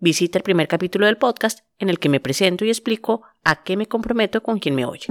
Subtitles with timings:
[0.00, 3.76] visita el primer capítulo del podcast en el que me presento y explico a qué
[3.76, 5.06] me comprometo con quien me oye.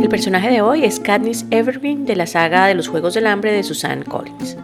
[0.00, 3.52] El personaje de hoy es Katniss Evergreen de la saga de los Juegos del Hambre
[3.52, 4.56] de Susan Collins.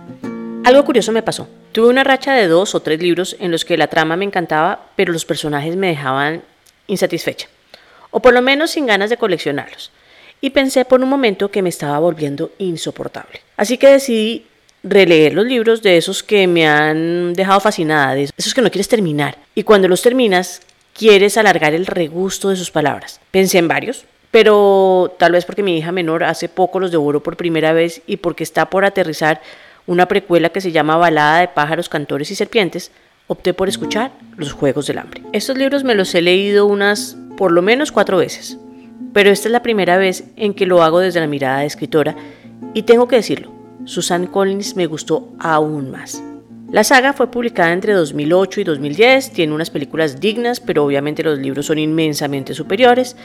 [0.65, 1.49] Algo curioso me pasó.
[1.73, 4.91] Tuve una racha de dos o tres libros en los que la trama me encantaba,
[4.95, 6.43] pero los personajes me dejaban
[6.87, 7.49] insatisfecha,
[8.11, 9.91] o por lo menos sin ganas de coleccionarlos.
[10.41, 13.41] Y pensé por un momento que me estaba volviendo insoportable.
[13.57, 14.47] Así que decidí
[14.83, 18.89] releer los libros de esos que me han dejado fascinada, de esos que no quieres
[18.89, 19.39] terminar.
[19.55, 20.63] Y cuando los terminas,
[21.01, 23.21] quieres alargar el regusto de sus palabras.
[23.31, 27.37] Pensé en varios, pero tal vez porque mi hija menor hace poco los devoró por
[27.37, 29.41] primera vez y porque está por aterrizar
[29.87, 32.93] una precuela que se llama Balada de pájaros, cantores y serpientes,
[33.27, 35.23] opté por escuchar Los Juegos del Hambre.
[35.33, 38.59] Estos libros me los he leído unas por lo menos cuatro veces,
[39.13, 42.15] pero esta es la primera vez en que lo hago desde la mirada de escritora
[42.75, 46.23] y tengo que decirlo, Susan Collins me gustó aún más.
[46.71, 51.39] La saga fue publicada entre 2008 y 2010, tiene unas películas dignas, pero obviamente los
[51.39, 53.17] libros son inmensamente superiores.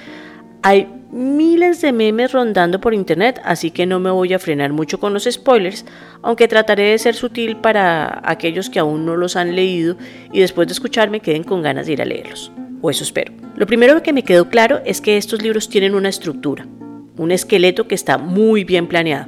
[0.64, 5.00] Hay miles de memes rondando por internet, así que no me voy a frenar mucho
[5.00, 5.86] con los spoilers,
[6.24, 9.96] aunque trataré de ser sutil para aquellos que aún no los han leído
[10.34, 12.52] y después de escucharme queden con ganas de ir a leerlos.
[12.82, 13.32] O eso espero.
[13.56, 16.66] Lo primero que me quedó claro es que estos libros tienen una estructura,
[17.18, 19.28] un esqueleto que está muy bien planeado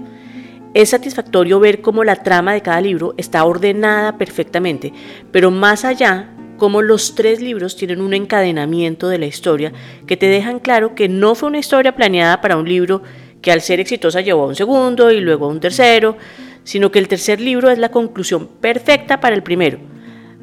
[0.74, 4.94] es satisfactorio ver cómo la trama de cada libro está ordenada perfectamente,
[5.32, 9.72] pero más allá, cómo los tres libros tienen un encadenamiento de la historia
[10.06, 13.02] que te dejan claro que no fue una historia planeada para un libro
[13.42, 16.18] que al ser exitosa llevó a un segundo y luego a un tercero,
[16.64, 19.80] sino que el tercer libro es la conclusión perfecta para el primero.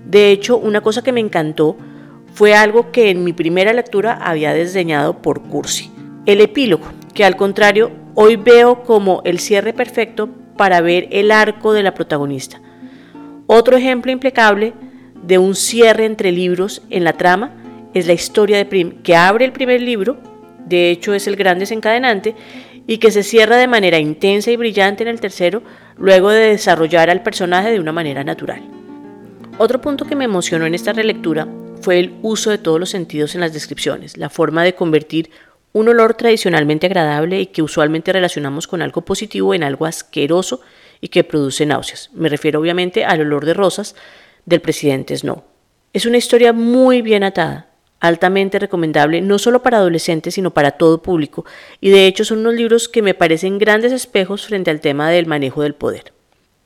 [0.06, 1.76] De hecho, una cosa que me encantó
[2.32, 5.90] fue algo que en mi primera lectura había desdeñado por Cursi,
[6.26, 11.72] el epílogo, que al contrario hoy veo como el cierre perfecto para ver el arco
[11.72, 12.60] de la protagonista.
[13.46, 14.72] Otro ejemplo impecable
[15.22, 17.52] de un cierre entre libros en la trama
[17.92, 20.18] es la historia de Prim, que abre el primer libro,
[20.66, 22.34] de hecho es el gran desencadenante,
[22.86, 25.62] y que se cierra de manera intensa y brillante en el tercero,
[25.96, 28.62] luego de desarrollar al personaje de una manera natural.
[29.58, 31.46] Otro punto que me emocionó en esta relectura
[31.80, 35.30] fue el uso de todos los sentidos en las descripciones, la forma de convertir
[35.74, 40.60] un olor tradicionalmente agradable y que usualmente relacionamos con algo positivo en algo asqueroso
[41.00, 42.10] y que produce náuseas.
[42.14, 43.96] Me refiero obviamente al olor de rosas
[44.46, 45.42] del presidente Snow.
[45.92, 51.02] Es una historia muy bien atada, altamente recomendable no solo para adolescentes sino para todo
[51.02, 51.44] público
[51.80, 55.26] y de hecho son unos libros que me parecen grandes espejos frente al tema del
[55.26, 56.12] manejo del poder.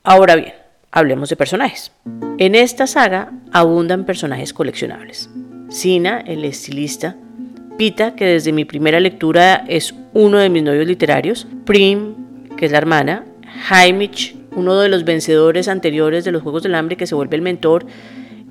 [0.03, 0.53] Ahora bien,
[0.91, 1.93] hablemos de personajes.
[2.37, 5.31] En esta saga abundan personajes coleccionables.
[5.71, 7.17] Sina, el estilista,
[7.79, 12.15] Pita, que desde mi primera lectura es uno de mis novios literarios, Prim,
[12.57, 13.25] que es la hermana,
[13.71, 17.43] Haimich, uno de los vencedores anteriores de los Juegos del Hambre que se vuelve el
[17.43, 17.87] mentor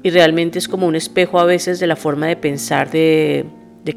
[0.01, 3.45] y realmente es como un espejo a veces de la forma de pensar de,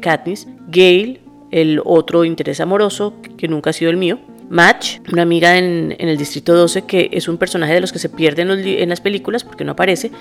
[0.01, 4.19] Katniss, Gale, el otro interés amoroso que nunca ha sido el mío,
[4.49, 8.09] Match, una amiga en, el Distrito 12 que es un personaje de los que se
[8.09, 10.11] pierde en, las películas porque no aparece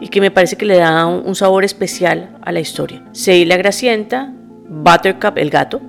[0.00, 3.04] y que me parece que le da un, un sabor especial a la historia.
[3.12, 4.32] Seila Gracienta,
[4.68, 5.80] Buttercup, el gato,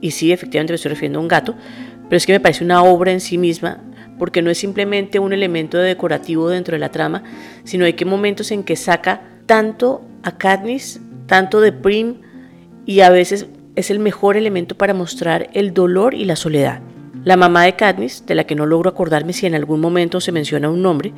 [0.00, 1.54] y sí, efectivamente me estoy refiriendo a un gato,
[2.04, 3.80] pero es que me parece una obra en sí misma,
[4.18, 7.22] porque no es simplemente un elemento decorativo dentro de la trama,
[7.64, 12.16] sino hay que momentos en que saca tanto a Katniss, tanto de Prim,
[12.86, 13.46] y a veces
[13.76, 16.80] es el mejor elemento para mostrar el dolor y la soledad.
[17.24, 20.32] La mamá de Katniss, de la que no logro acordarme si en algún momento se
[20.32, 21.12] menciona un nombre,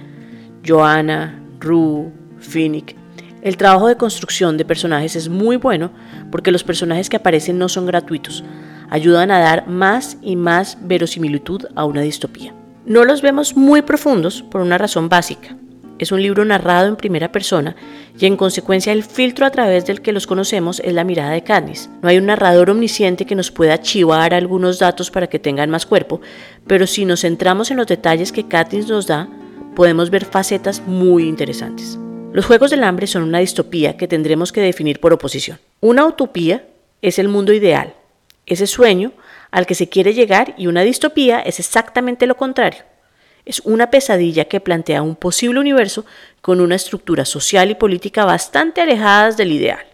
[0.67, 2.97] Joanna, Rue, Finnick,
[3.43, 5.91] el trabajo de construcción de personajes es muy bueno
[6.31, 8.45] porque los personajes que aparecen no son gratuitos,
[8.89, 12.55] ayudan a dar más y más verosimilitud a una distopía.
[12.87, 15.57] No los vemos muy profundos por una razón básica.
[15.99, 17.77] Es un libro narrado en primera persona
[18.19, 21.43] y en consecuencia el filtro a través del que los conocemos es la mirada de
[21.43, 21.91] Katniss.
[22.01, 25.87] No hay un narrador omnisciente que nos pueda chivar algunos datos para que tengan más
[25.87, 26.21] cuerpo,
[26.67, 29.29] pero si nos centramos en los detalles que Katniss nos da,
[29.75, 31.99] podemos ver facetas muy interesantes.
[32.33, 35.59] Los Juegos del Hambre son una distopía que tendremos que definir por oposición.
[35.81, 36.65] Una utopía
[37.03, 37.93] es el mundo ideal,
[38.47, 39.13] ese sueño
[39.51, 42.85] al que se quiere llegar y una distopía es exactamente lo contrario.
[43.45, 46.07] Es una pesadilla que plantea un posible universo
[46.41, 49.85] con una estructura social y política bastante alejadas del ideal.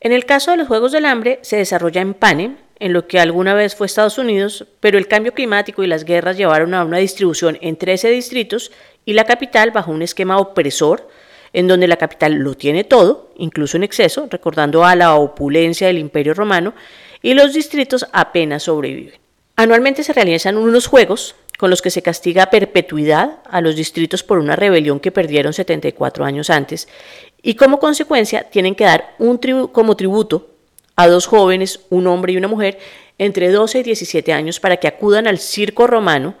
[0.00, 3.18] En el caso de los Juegos del Hambre, se desarrolla en Panem, en lo que
[3.18, 6.98] alguna vez fue Estados Unidos, pero el cambio climático y las guerras llevaron a una
[6.98, 8.72] distribución en 13 distritos
[9.06, 11.08] y la capital bajo un esquema opresor,
[11.52, 15.98] en donde la capital lo tiene todo, incluso en exceso, recordando a la opulencia del
[15.98, 16.74] Imperio Romano,
[17.22, 19.18] y los distritos apenas sobreviven.
[19.56, 24.22] Anualmente se realizan unos juegos con los que se castiga a perpetuidad a los distritos
[24.22, 26.86] por una rebelión que perdieron 74 años antes
[27.42, 29.38] y como consecuencia tienen que dar un
[29.72, 30.50] como tributo
[30.94, 32.78] a dos jóvenes, un hombre y una mujer,
[33.18, 36.34] entre 12 y 17 años para que acudan al circo romano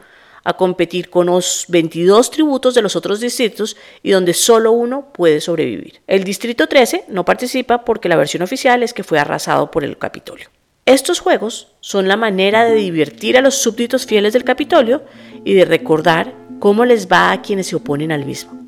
[0.48, 5.42] a competir con los 22 tributos de los otros distritos y donde solo uno puede
[5.42, 6.00] sobrevivir.
[6.06, 9.98] El distrito 13 no participa porque la versión oficial es que fue arrasado por el
[9.98, 10.48] Capitolio.
[10.86, 15.02] Estos juegos son la manera de divertir a los súbditos fieles del Capitolio
[15.44, 18.58] y de recordar cómo les va a quienes se oponen al mismo.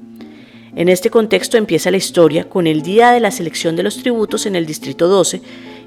[0.77, 4.45] En este contexto empieza la historia con el día de la selección de los tributos
[4.45, 5.41] en el Distrito 12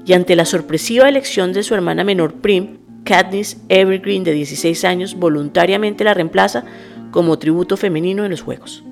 [0.04, 5.14] y ante la sorpresiva elección de su hermana menor Prim, Katniss Evergreen de 16 años
[5.14, 6.64] voluntariamente la reemplaza
[7.10, 8.82] como tributo femenino en los Juegos.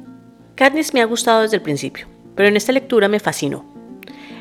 [0.54, 2.06] Katniss me ha gustado desde el principio,
[2.36, 3.64] pero en esta lectura me fascinó.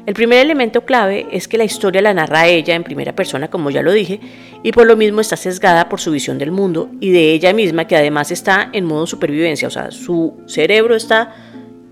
[0.05, 3.69] El primer elemento clave es que la historia la narra ella en primera persona, como
[3.69, 4.19] ya lo dije,
[4.63, 7.85] y por lo mismo está sesgada por su visión del mundo y de ella misma,
[7.85, 11.35] que además está en modo supervivencia, o sea, su cerebro está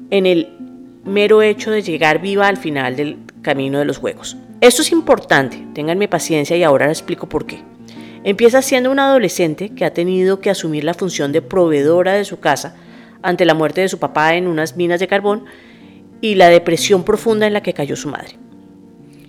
[0.10, 0.50] en el
[1.06, 4.38] mero hecho de llegar viva al final del camino de los juegos.
[4.62, 7.64] Esto es importante, ténganme paciencia y ahora les explico por qué.
[8.26, 12.42] Empieza siendo una adolescente que ha tenido que asumir la función de proveedora de su
[12.42, 12.76] casa
[13.22, 15.46] ante la muerte de su papá en unas minas de carbón
[16.20, 18.38] y la depresión profunda en la que cayó su madre.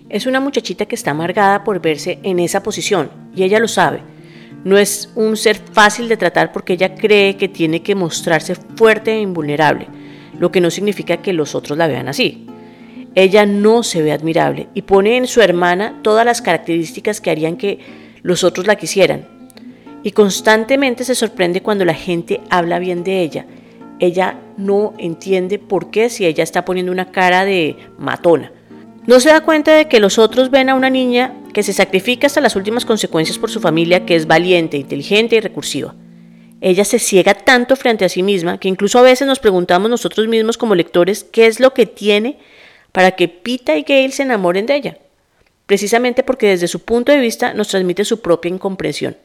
[0.08, 4.00] Es una muchachita que está amargada por verse en esa posición y ella lo sabe.
[4.64, 9.12] No es un ser fácil de tratar porque ella cree que tiene que mostrarse fuerte
[9.12, 9.86] e invulnerable,
[10.36, 12.48] lo que no significa que los otros la vean así.
[13.14, 17.56] Ella no se ve admirable y pone en su hermana todas las características que harían
[17.56, 17.80] que
[18.22, 19.26] los otros la quisieran.
[20.02, 23.46] Y constantemente se sorprende cuando la gente habla bien de ella
[24.00, 28.52] ella no entiende por qué si ella está poniendo una cara de matona.
[29.06, 32.26] No se da cuenta de que los otros ven a una niña que se sacrifica
[32.26, 35.94] hasta las últimas consecuencias por su familia, que es valiente, inteligente y recursiva.
[36.60, 40.28] Ella se ciega tanto frente a sí misma que incluso a veces nos preguntamos nosotros
[40.28, 42.38] mismos como lectores qué es lo que tiene
[42.92, 44.98] para que Pita y Gail se enamoren de ella.
[45.66, 49.16] Precisamente porque desde su punto de vista nos transmite su propia incomprensión.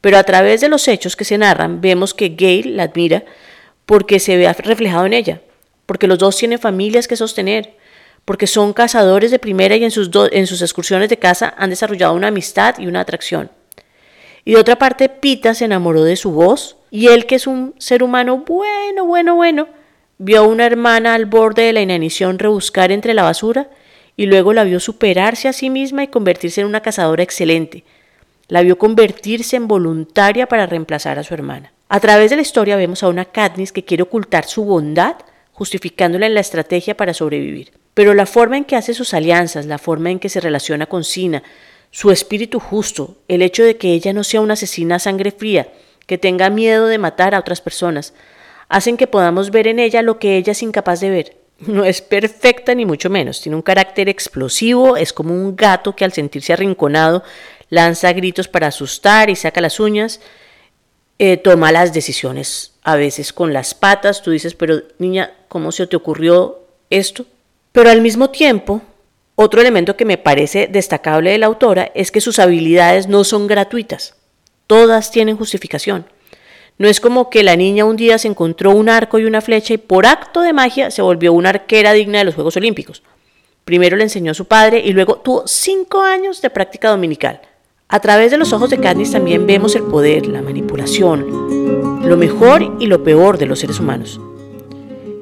[0.00, 3.24] Pero a través de los hechos que se narran vemos que Gail la admira
[3.86, 5.40] porque se vea reflejado en ella,
[5.86, 7.74] porque los dos tienen familias que sostener,
[8.24, 12.14] porque son cazadores de primera y en sus, en sus excursiones de caza han desarrollado
[12.14, 13.50] una amistad y una atracción.
[14.44, 17.74] Y de otra parte, Pita se enamoró de su voz y él, que es un
[17.78, 19.68] ser humano bueno, bueno, bueno,
[20.18, 23.68] vio a una hermana al borde de la inanición rebuscar entre la basura
[24.16, 27.84] y luego la vio superarse a sí misma y convertirse en una cazadora excelente.
[28.48, 31.72] La vio convertirse en voluntaria para reemplazar a su hermana.
[31.88, 35.16] A través de la historia vemos a una Katniss que quiere ocultar su bondad,
[35.52, 37.72] justificándola en la estrategia para sobrevivir.
[37.94, 41.04] Pero la forma en que hace sus alianzas, la forma en que se relaciona con
[41.04, 41.42] Sina,
[41.90, 45.68] su espíritu justo, el hecho de que ella no sea una asesina a sangre fría,
[46.06, 48.14] que tenga miedo de matar a otras personas,
[48.68, 51.36] hacen que podamos ver en ella lo que ella es incapaz de ver.
[51.66, 56.04] No es perfecta ni mucho menos, tiene un carácter explosivo, es como un gato que
[56.04, 57.22] al sentirse arrinconado
[57.70, 60.20] lanza gritos para asustar y saca las uñas,
[61.18, 64.22] eh, toma las decisiones a veces con las patas.
[64.22, 67.26] Tú dices, pero niña, ¿cómo se te ocurrió esto?
[67.72, 68.82] Pero al mismo tiempo,
[69.36, 73.46] otro elemento que me parece destacable de la autora es que sus habilidades no son
[73.46, 74.14] gratuitas.
[74.66, 76.06] Todas tienen justificación.
[76.76, 79.74] No es como que la niña un día se encontró un arco y una flecha
[79.74, 83.02] y por acto de magia se volvió una arquera digna de los Juegos Olímpicos.
[83.64, 87.40] Primero le enseñó a su padre y luego tuvo cinco años de práctica dominical.
[87.88, 92.76] A través de los ojos de Katniss también vemos el poder, la manipulación, lo mejor
[92.80, 94.20] y lo peor de los seres humanos.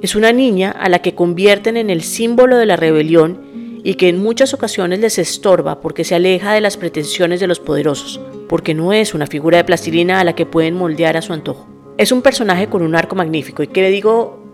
[0.01, 4.09] Es una niña a la que convierten en el símbolo de la rebelión y que
[4.09, 8.21] en muchas ocasiones les estorba porque se aleja de las pretensiones de los poderosos,
[8.53, 11.67] porque no es una figura de plastilina a la que pueden moldear a su antojo.
[11.97, 13.63] Es un personaje con un arco magnífico.
[13.63, 14.45] ¿Y qué le digo?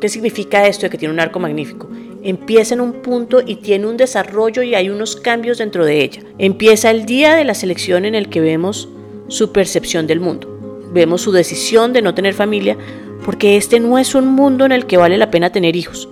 [0.00, 1.86] ¿Qué significa esto de que tiene un arco magnífico?
[2.22, 6.22] empieza en un punto y tiene un desarrollo y hay unos cambios dentro de ella.
[6.38, 8.88] Empieza el día de la selección en el que vemos
[9.28, 10.80] su percepción del mundo.
[10.90, 12.78] Vemos su decisión de no tener familia
[13.22, 16.08] porque este no es un mundo en el que vale la pena tener hijos,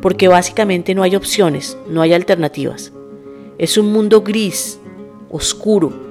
[0.00, 2.90] porque básicamente no hay opciones, no hay alternativas.
[3.58, 4.80] Es un mundo gris,
[5.28, 6.08] oscuro,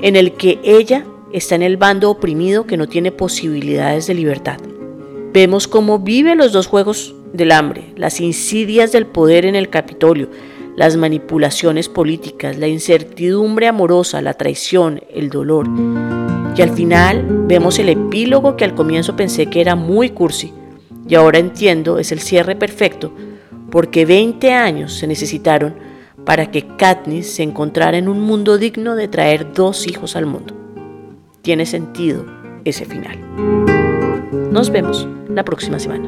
[0.00, 4.58] en el que ella está en el bando oprimido que no tiene posibilidades de libertad.
[5.32, 10.30] Vemos cómo vive los dos juegos del hambre, las insidias del poder en el Capitolio,
[10.76, 15.68] las manipulaciones políticas, la incertidumbre amorosa, la traición, el dolor.
[16.56, 20.52] Y al final vemos el epílogo que al comienzo pensé que era muy cursi
[21.08, 23.12] y ahora entiendo es el cierre perfecto
[23.70, 25.74] porque 20 años se necesitaron
[26.28, 30.54] para que Katniss se encontrara en un mundo digno de traer dos hijos al mundo.
[31.40, 32.26] Tiene sentido
[32.66, 33.18] ese final.
[34.52, 36.06] Nos vemos la próxima semana.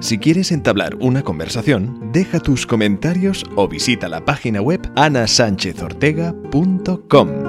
[0.00, 7.47] Si quieres entablar una conversación, deja tus comentarios o visita la página web anasanchezortega.com.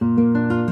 [0.00, 0.71] Música